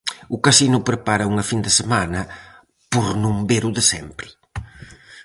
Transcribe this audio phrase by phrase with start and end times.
[0.35, 2.21] O casino prepara unha fin de semana
[2.91, 4.27] "por non ver o de sempre".